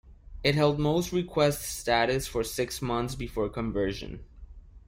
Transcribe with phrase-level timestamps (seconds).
[0.43, 4.23] It held most requests status for six months before conversion.